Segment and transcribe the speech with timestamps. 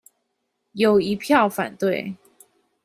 [0.71, 2.15] 有一票反對